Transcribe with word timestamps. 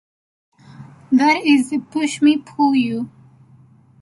That 1.11 1.45
is 1.45 1.69
the 1.69 1.77
pushmi-pullyu. 1.77 3.07